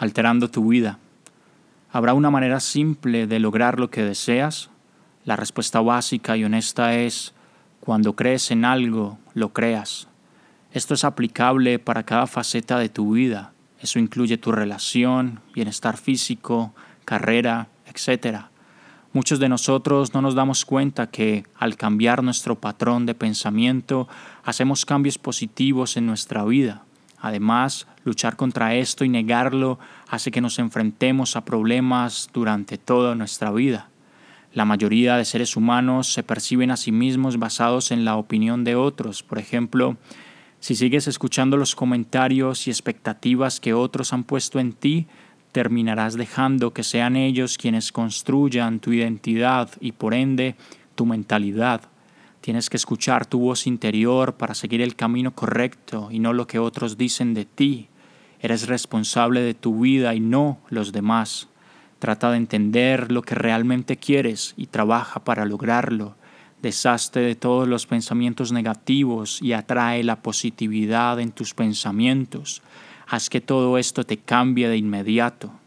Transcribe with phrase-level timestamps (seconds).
[0.00, 0.98] alterando tu vida.
[1.92, 4.70] ¿Habrá una manera simple de lograr lo que deseas?
[5.26, 7.34] La respuesta básica y honesta es,
[7.80, 10.08] cuando crees en algo, lo creas.
[10.72, 13.52] Esto es aplicable para cada faceta de tu vida.
[13.78, 16.74] Eso incluye tu relación, bienestar físico,
[17.04, 18.44] carrera, etc.
[19.12, 24.08] Muchos de nosotros no nos damos cuenta que al cambiar nuestro patrón de pensamiento
[24.44, 26.84] hacemos cambios positivos en nuestra vida.
[27.18, 29.78] Además, luchar contra esto y negarlo
[30.08, 33.88] hace que nos enfrentemos a problemas durante toda nuestra vida.
[34.52, 38.74] La mayoría de seres humanos se perciben a sí mismos basados en la opinión de
[38.74, 39.22] otros.
[39.22, 39.96] Por ejemplo,
[40.58, 45.06] si sigues escuchando los comentarios y expectativas que otros han puesto en ti,
[45.52, 50.56] terminarás dejando que sean ellos quienes construyan tu identidad y por ende
[50.94, 51.89] tu mentalidad.
[52.40, 56.58] Tienes que escuchar tu voz interior para seguir el camino correcto y no lo que
[56.58, 57.88] otros dicen de ti.
[58.40, 61.48] Eres responsable de tu vida y no los demás.
[61.98, 66.16] Trata de entender lo que realmente quieres y trabaja para lograrlo.
[66.62, 72.62] Deshazte de todos los pensamientos negativos y atrae la positividad en tus pensamientos.
[73.06, 75.59] Haz que todo esto te cambie de inmediato.